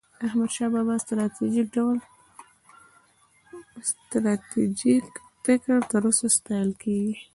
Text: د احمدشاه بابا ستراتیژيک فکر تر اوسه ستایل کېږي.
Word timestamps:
د 0.19 0.23
احمدشاه 0.27 0.69
بابا 0.75 0.95
ستراتیژيک 3.89 5.05
فکر 5.45 5.75
تر 5.91 6.01
اوسه 6.07 6.27
ستایل 6.37 6.71
کېږي. 6.81 7.15